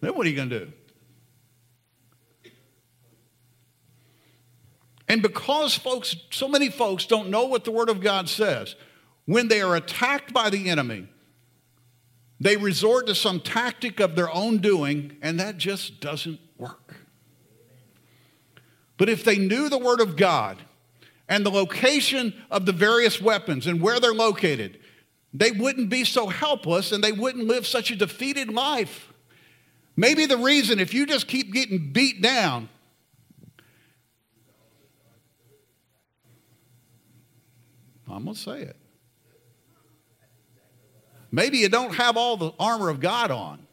[0.00, 0.72] Then what are you going to do?
[5.10, 8.76] And because folks, so many folks don't know what the Word of God says,
[9.24, 11.08] when they are attacked by the enemy,
[12.38, 16.94] they resort to some tactic of their own doing, and that just doesn't work.
[18.98, 20.58] But if they knew the Word of God
[21.28, 24.78] and the location of the various weapons and where they're located,
[25.34, 29.12] they wouldn't be so helpless and they wouldn't live such a defeated life.
[29.96, 32.68] Maybe the reason, if you just keep getting beat down,
[38.12, 38.76] I'm going to say it.
[41.32, 43.66] Maybe you don't have all the armor of God on.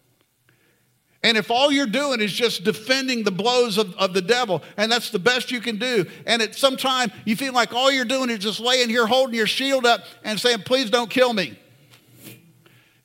[1.24, 4.92] And if all you're doing is just defending the blows of, of the devil, and
[4.92, 8.06] that's the best you can do, and at some time you feel like all you're
[8.06, 11.60] doing is just laying here holding your shield up and saying, Please don't kill me.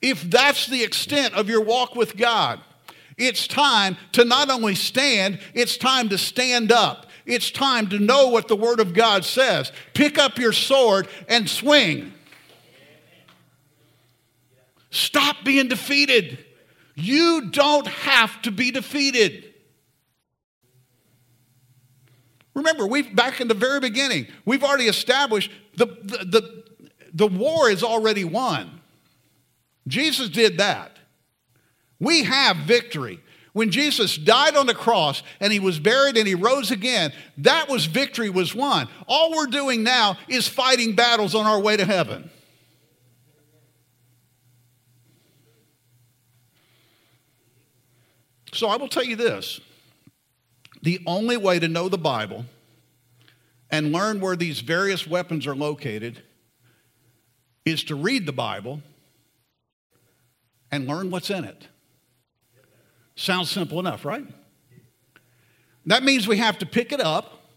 [0.03, 2.61] If that's the extent of your walk with God,
[3.17, 7.07] it's time to not only stand, it's time to stand up.
[7.25, 9.71] It's time to know what the Word of God says.
[9.95, 12.13] Pick up your sword and swing.
[14.91, 16.45] Stop being defeated.
[16.95, 19.53] You don't have to be defeated.
[22.55, 26.65] Remember, we've back in the very beginning, we've already established the, the, the,
[27.15, 28.81] the war is already won.
[29.89, 30.99] Jesus did that.
[31.99, 33.21] We have victory.
[33.53, 37.69] When Jesus died on the cross and he was buried and he rose again, that
[37.69, 38.89] was victory was won.
[39.07, 42.31] All we're doing now is fighting battles on our way to heaven.
[48.55, 49.61] So I will tell you this
[50.83, 52.45] the only way to know the Bible
[53.71, 56.23] and learn where these various weapons are located
[57.65, 58.83] is to read the Bible
[60.71, 61.69] and learn what's in it.
[63.15, 64.27] Sounds simple enough, right?
[65.87, 67.51] That means we have to pick it up,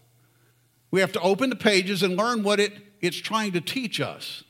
[0.90, 4.44] we have to open the pages and learn what it, it's trying to teach us.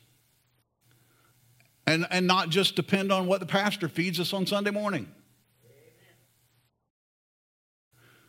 [1.85, 5.09] And, and not just depend on what the pastor feeds us on Sunday morning.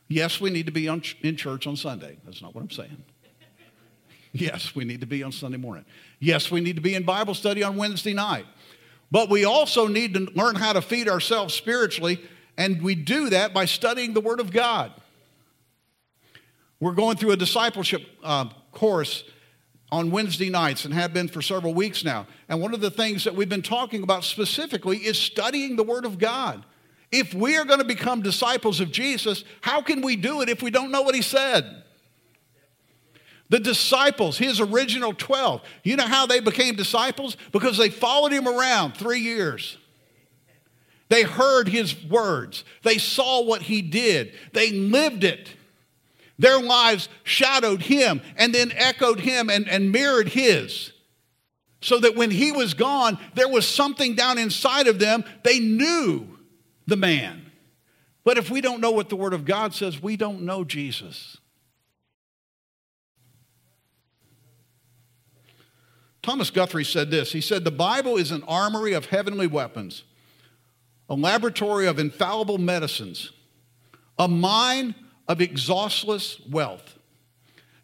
[0.06, 2.18] Yes, we need to be on, in church on Sunday.
[2.24, 3.04] That's not what I'm saying.
[4.34, 5.86] Yes, we need to be on Sunday morning.
[6.20, 8.44] Yes, we need to be in Bible study on Wednesday night.
[9.10, 12.20] But we also need to learn how to feed ourselves spiritually,
[12.58, 14.92] and we do that by studying the Word of God.
[16.80, 19.24] We're going through a discipleship uh, course
[19.90, 22.26] on Wednesday nights and have been for several weeks now.
[22.48, 26.04] And one of the things that we've been talking about specifically is studying the Word
[26.04, 26.64] of God.
[27.10, 30.60] If we are going to become disciples of Jesus, how can we do it if
[30.60, 31.84] we don't know what he said?
[33.50, 37.36] The disciples, his original 12, you know how they became disciples?
[37.50, 39.78] Because they followed him around three years.
[41.08, 45.54] They heard his words, they saw what he did, they lived it.
[46.40, 50.92] Their lives shadowed him and then echoed him and, and mirrored his.
[51.80, 55.24] So that when he was gone, there was something down inside of them.
[55.42, 56.38] They knew
[56.86, 57.50] the man.
[58.24, 61.38] But if we don't know what the Word of God says, we don't know Jesus.
[66.22, 70.04] Thomas Guthrie said this He said, The Bible is an armory of heavenly weapons,
[71.08, 73.32] a laboratory of infallible medicines,
[74.18, 74.94] a mine
[75.26, 76.98] of exhaustless wealth.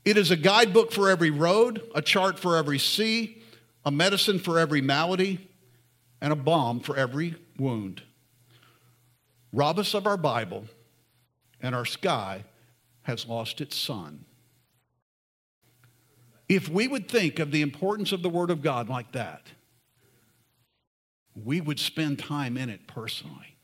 [0.04, 3.42] It is a guidebook for every road, a chart for every sea,
[3.84, 5.50] a medicine for every malady,
[6.20, 8.02] and a balm for every wound.
[9.52, 10.64] Rob us of our Bible,
[11.60, 12.44] and our sky
[13.02, 14.24] has lost its sun.
[16.48, 19.46] If we would think of the importance of the Word of God like that,
[21.42, 23.56] we would spend time in it personally.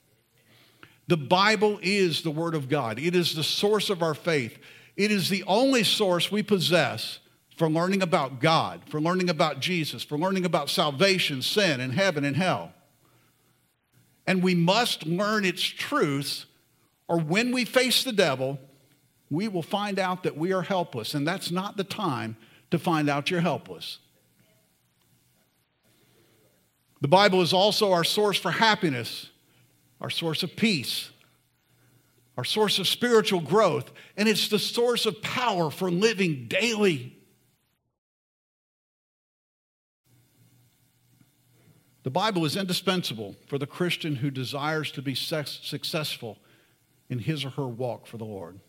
[1.06, 4.58] The Bible is the Word of God, it is the source of our faith.
[4.96, 7.20] It is the only source we possess
[7.56, 12.24] for learning about God, for learning about Jesus, for learning about salvation, sin, and heaven
[12.24, 12.72] and hell.
[14.26, 16.46] And we must learn its truths,
[17.08, 18.58] or when we face the devil,
[19.30, 21.14] we will find out that we are helpless.
[21.14, 22.36] And that's not the time
[22.70, 23.98] to find out you're helpless.
[27.00, 29.30] The Bible is also our source for happiness,
[30.00, 31.10] our source of peace,
[32.36, 37.16] our source of spiritual growth, and it's the source of power for living daily.
[42.02, 46.38] The Bible is indispensable for the Christian who desires to be successful
[47.10, 48.60] in his or her walk for the Lord.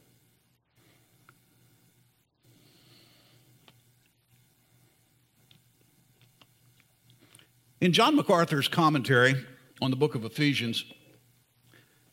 [7.82, 9.34] In John MacArthur's commentary
[9.82, 10.86] on the book of Ephesians,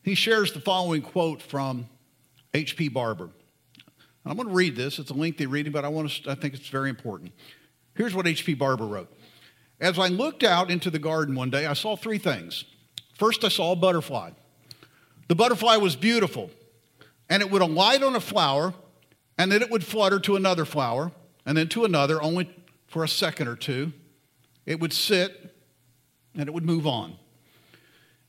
[0.01, 1.87] he shares the following quote from
[2.55, 2.89] H.P.
[2.89, 3.29] Barker.
[4.25, 4.97] I'm going to read this.
[4.97, 7.33] It's a lengthy reading, but I, want to, I think it's very important.
[7.95, 8.55] Here's what H.P.
[8.55, 9.13] Barker wrote
[9.79, 12.65] As I looked out into the garden one day, I saw three things.
[13.13, 14.31] First, I saw a butterfly.
[15.27, 16.49] The butterfly was beautiful,
[17.29, 18.73] and it would alight on a flower,
[19.37, 21.11] and then it would flutter to another flower,
[21.45, 22.49] and then to another, only
[22.87, 23.93] for a second or two.
[24.65, 25.48] It would sit
[26.39, 27.15] and it would move on.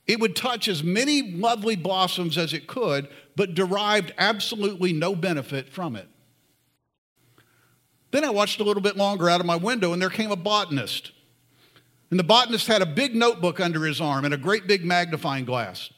[0.06, 5.68] It would touch as many lovely blossoms as it could, but derived absolutely no benefit
[5.68, 6.08] from it.
[8.10, 10.36] Then I watched a little bit longer out of my window, and there came a
[10.36, 11.12] botanist.
[12.10, 15.44] And the botanist had a big notebook under his arm and a great big magnifying
[15.44, 15.90] glass.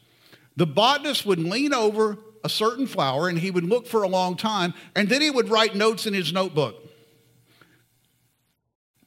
[0.56, 4.36] The botanist would lean over a certain flower and he would look for a long
[4.36, 6.76] time, and then he would write notes in his notebook.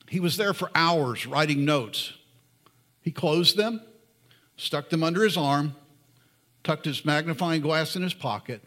[0.09, 2.13] He was there for hours writing notes.
[3.05, 3.81] He closed them,
[4.57, 5.75] stuck them under his arm,
[6.63, 8.63] tucked his magnifying glass in his pocket,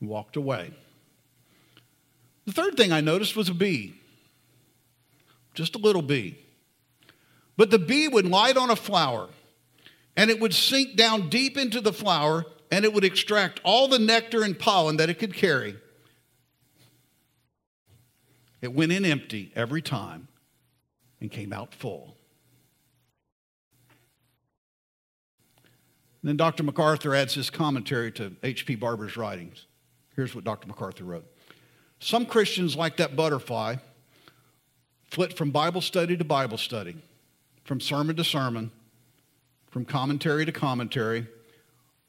[0.00, 0.70] and walked away.
[2.46, 3.96] The third thing I noticed was a bee,
[5.52, 6.38] just a little bee.
[7.56, 9.28] But the bee would light on a flower,
[10.16, 13.98] and it would sink down deep into the flower, and it would extract all the
[13.98, 15.76] nectar and pollen that it could carry.
[18.62, 20.28] It went in empty every time
[21.20, 22.15] and came out full.
[26.22, 26.62] Then Dr.
[26.62, 28.76] MacArthur adds his commentary to H.P.
[28.76, 29.66] Barker's writings.
[30.14, 30.66] Here's what Dr.
[30.66, 31.26] MacArthur wrote
[32.00, 33.76] Some Christians, like that butterfly,
[35.10, 36.96] flit from Bible study to Bible study,
[37.64, 38.70] from sermon to sermon,
[39.70, 41.26] from commentary to commentary,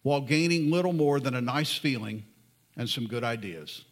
[0.03, 2.24] while gaining little more than a nice feeling
[2.78, 3.84] and some good ideas.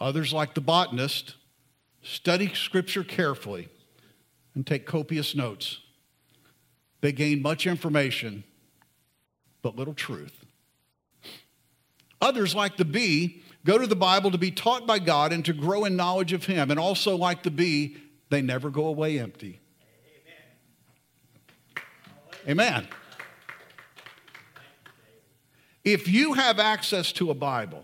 [0.00, 1.34] Others, like the botanist,
[2.02, 3.68] study Scripture carefully
[4.54, 5.78] and take copious notes.
[7.00, 8.44] They gain much information
[9.66, 10.44] but little truth.
[12.20, 15.52] Others, like the bee, go to the Bible to be taught by God and to
[15.52, 16.70] grow in knowledge of Him.
[16.70, 17.96] And also, like the bee,
[18.30, 19.58] they never go away empty.
[22.44, 22.60] Amen.
[22.60, 22.88] Amen.
[25.82, 27.82] If you have access to a Bible,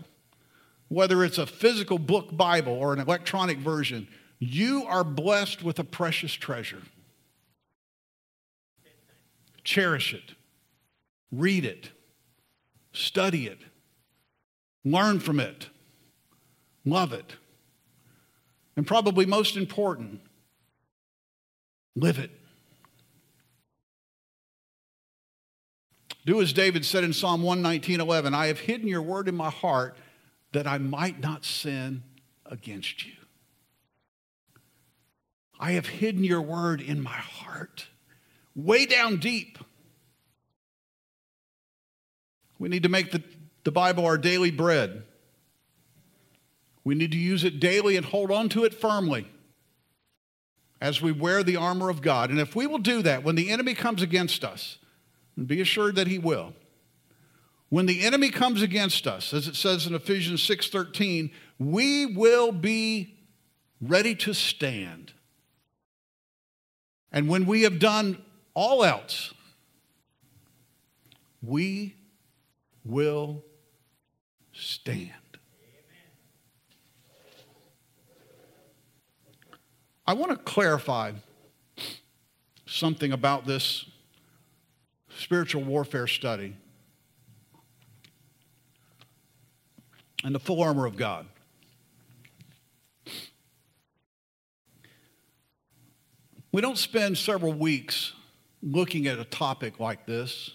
[0.87, 4.07] whether it's a physical book Bible or an electronic version,
[4.39, 6.83] you are blessed with a precious treasure.
[9.64, 10.37] Cherish it.
[11.33, 11.91] Read it,
[12.93, 13.59] study it,
[14.85, 15.70] learn from it,
[16.85, 17.37] love it,
[18.76, 20.20] and probably most important,
[21.97, 22.30] live it.
[26.24, 29.51] Do as David said in Psalm 119 11 I have hidden your word in my
[29.51, 29.97] heart
[30.53, 32.03] that I might not sin
[32.47, 33.12] against you.
[35.59, 37.87] I have hidden your word in my heart,
[38.55, 39.59] way down deep.
[42.62, 43.20] We need to make the,
[43.64, 45.02] the Bible our daily bread.
[46.84, 49.26] We need to use it daily and hold on to it firmly.
[50.80, 52.30] as we wear the armor of God.
[52.30, 54.78] And if we will do that, when the enemy comes against us,
[55.36, 56.54] and be assured that he will,
[57.68, 63.16] when the enemy comes against us, as it says in Ephesians 6:13, we will be
[63.80, 65.12] ready to stand.
[67.10, 68.22] And when we have done
[68.54, 69.34] all else,
[71.42, 71.96] we
[72.85, 73.45] will
[74.53, 75.11] stand.
[80.07, 81.12] I want to clarify
[82.66, 83.87] something about this
[85.16, 86.57] spiritual warfare study
[90.24, 91.26] and the full armor of God.
[96.51, 98.12] We don't spend several weeks
[98.62, 100.51] looking at a topic like this.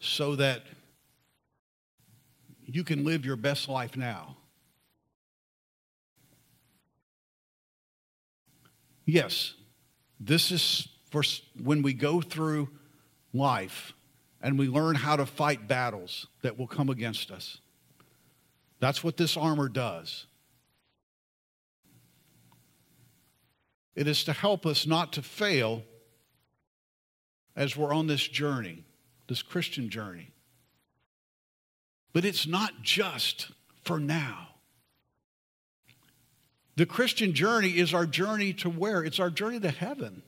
[0.00, 0.62] So that
[2.64, 4.36] you can live your best life now.
[9.04, 9.54] Yes,
[10.20, 11.22] this is for
[11.62, 12.68] when we go through
[13.32, 13.92] life
[14.42, 17.58] and we learn how to fight battles that will come against us.
[18.80, 20.26] That's what this armor does.
[23.96, 25.82] It is to help us not to fail
[27.56, 28.84] as we're on this journey,
[29.28, 30.32] this Christian journey.
[32.12, 33.50] But it's not just
[33.84, 34.48] for now.
[36.76, 39.04] The Christian journey is our journey to where?
[39.04, 40.22] It's our journey to heaven.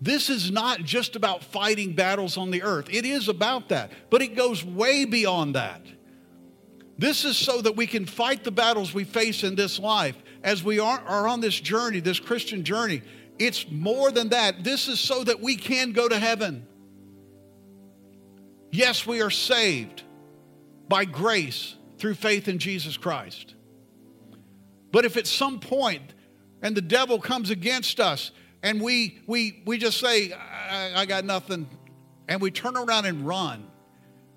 [0.00, 2.88] This is not just about fighting battles on the earth.
[2.90, 5.82] It is about that, but it goes way beyond that.
[6.98, 10.62] This is so that we can fight the battles we face in this life as
[10.62, 13.02] we are, on this journey, this Christian journey.
[13.38, 14.62] It's more than that.
[14.62, 16.66] This is so that we can go to heaven.
[18.74, 20.02] Yes, we are saved
[20.88, 23.54] by grace through faith in Jesus Christ.
[24.90, 26.12] But if at some point
[26.60, 28.32] and the devil comes against us
[28.64, 31.68] and we, we, we just say, I, I got nothing,
[32.26, 33.64] and we turn around and run,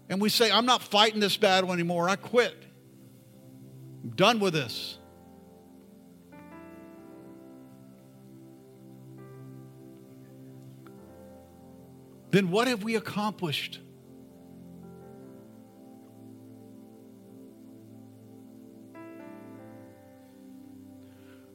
[0.07, 2.53] and we say, I'm not fighting this battle anymore, I quit.
[4.03, 4.99] I'm done with this.
[12.29, 13.79] Then what have we accomplished?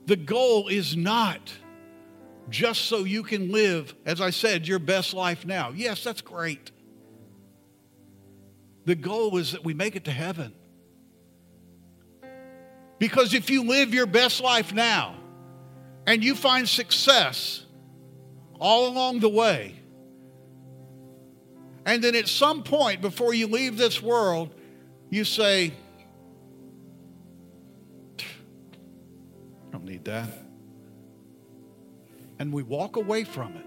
[0.07, 1.53] The goal is not
[2.49, 5.71] just so you can live, as I said, your best life now.
[5.71, 6.71] Yes, that's great.
[8.85, 10.53] The goal is that we make it to heaven.
[12.99, 15.17] Because if you live your best life now
[16.07, 17.65] and you find success
[18.61, 19.77] all along the way,
[21.85, 24.55] and then at some point before you leave this world,
[25.11, 25.73] you say,
[30.03, 30.29] need that.
[32.39, 33.67] And we walk away from it.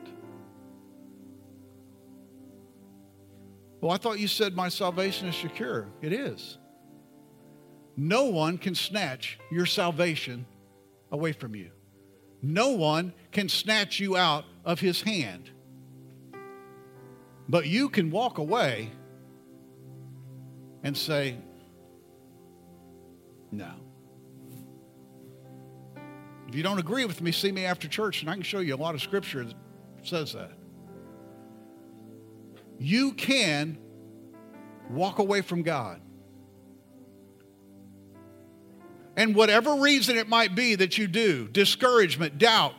[3.81, 5.87] Well, I thought you said my salvation is secure.
[6.01, 6.57] It is.
[7.95, 10.45] No one can snatch your salvation
[11.11, 11.71] away from you.
[12.41, 15.49] No one can snatch you out of his hand.
[17.47, 18.91] But you can walk away
[20.83, 21.37] and say,
[23.51, 23.84] No.
[26.47, 28.75] If you don't agree with me, see me after church, and I can show you
[28.75, 29.55] a lot of scripture that
[30.03, 30.51] says that.
[32.77, 33.77] You can
[34.89, 36.01] walk away from God.
[39.17, 42.75] And whatever reason it might be that you do discouragement, doubt,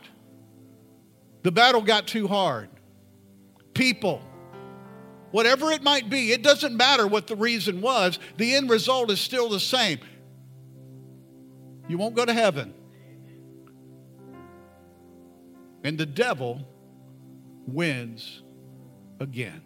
[1.43, 2.69] the battle got too hard,
[3.73, 4.21] people,
[5.31, 9.19] whatever it might be, it doesn't matter what the reason was, the end result is
[9.19, 9.99] still the same.
[11.87, 12.73] You won't go to heaven.
[15.87, 16.67] And the devil
[17.65, 18.43] wins
[19.21, 19.61] again.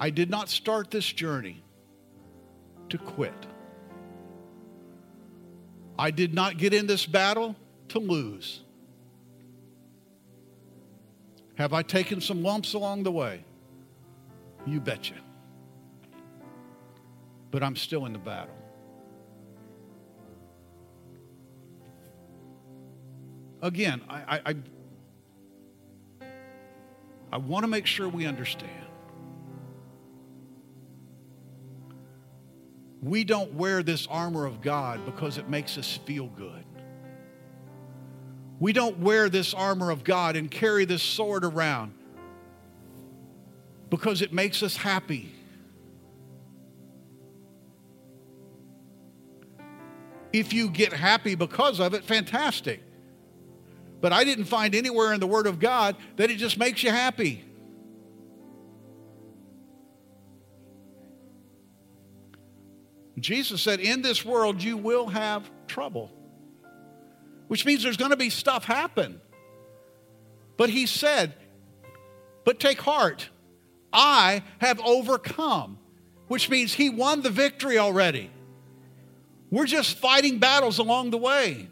[0.00, 1.62] I did not start this journey
[2.88, 3.46] to quit.
[5.96, 7.54] I did not get in this battle
[7.90, 8.62] to lose.
[11.54, 13.44] Have I taken some lumps along the way?
[14.66, 15.14] You betcha
[17.50, 18.54] but I'm still in the battle.
[23.62, 24.54] Again, I, I,
[27.30, 28.70] I, want to make sure we understand.
[33.02, 36.64] We don't wear this armor of God because it makes us feel good.
[38.58, 41.94] We don't wear this armor of God and carry this sword around
[43.90, 45.34] because it makes us happy.
[50.32, 52.82] If you get happy because of it, fantastic.
[54.00, 56.90] But I didn't find anywhere in the Word of God that it just makes you
[56.90, 57.44] happy.
[63.18, 66.10] Jesus said, In this world you will have trouble,
[67.48, 69.20] which means there's going to be stuff happen.
[70.56, 71.34] But he said,
[72.44, 73.28] But take heart,
[73.92, 75.78] I have overcome,
[76.28, 78.30] which means he won the victory already.
[79.50, 81.68] We're just fighting battles along the way.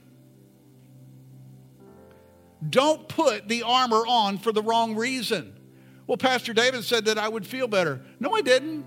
[2.68, 5.55] Don't put the armor on for the wrong reason.
[6.07, 8.01] Well, Pastor David said that I would feel better.
[8.18, 8.85] No, I didn't.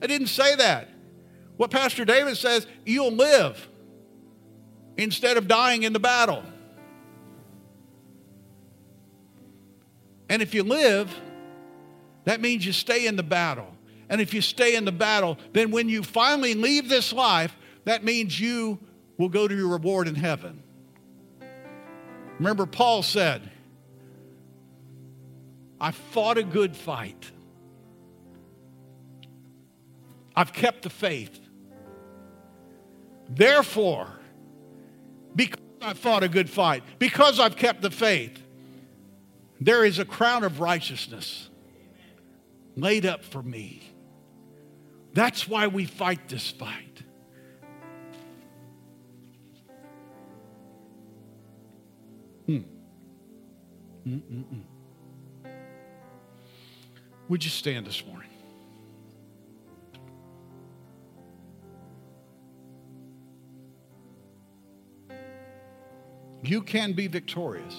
[0.00, 0.88] I didn't say that.
[1.56, 3.68] What Pastor David says, you'll live
[4.96, 6.42] instead of dying in the battle.
[10.28, 11.14] And if you live,
[12.24, 13.73] that means you stay in the battle.
[14.14, 18.04] And if you stay in the battle, then when you finally leave this life, that
[18.04, 18.78] means you
[19.18, 20.62] will go to your reward in heaven.
[22.38, 23.50] Remember, Paul said,
[25.80, 27.32] I fought a good fight.
[30.36, 31.40] I've kept the faith.
[33.28, 34.20] Therefore,
[35.34, 38.40] because I fought a good fight, because I've kept the faith,
[39.60, 41.48] there is a crown of righteousness
[42.76, 43.90] laid up for me.
[45.14, 47.02] That's why we fight this fight.
[52.46, 52.58] Hmm.
[54.06, 54.62] Mm-mm-mm.
[57.28, 58.28] Would you stand this morning?
[66.42, 67.74] You can be victorious.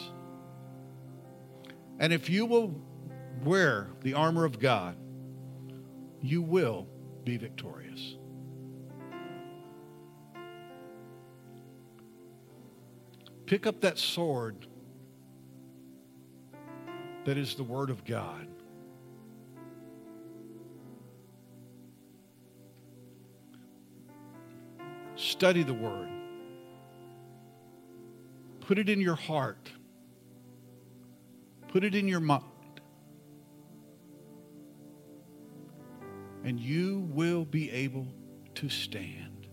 [1.99, 2.73] And if you will
[3.43, 4.95] wear the armor of God,
[6.21, 6.87] you will
[7.25, 8.15] be victorious.
[13.47, 14.67] Pick up that sword
[17.25, 18.47] that is the Word of God.
[25.15, 26.09] Study the Word.
[28.61, 29.71] Put it in your heart.
[31.67, 32.43] Put it in your mind.
[36.45, 38.07] And you will be able
[38.55, 39.47] to stand.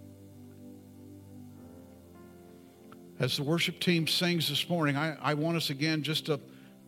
[3.18, 6.38] As the worship team sings this morning, I, I want us again just to,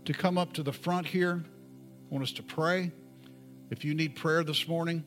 [0.05, 1.43] to come up to the front here.
[1.43, 2.93] I want us to pray.
[3.71, 5.05] If you need prayer this morning,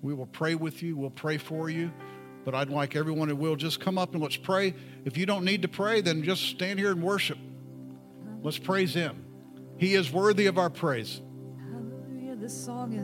[0.00, 0.96] we will pray with you.
[0.96, 1.90] We'll pray for you.
[2.44, 4.74] But I'd like everyone who will just come up and let's pray.
[5.04, 7.38] If you don't need to pray, then just stand here and worship.
[8.42, 9.24] Let's praise Him.
[9.76, 11.20] He is worthy of our praise.
[11.70, 12.36] Hallelujah.
[12.36, 12.98] This song is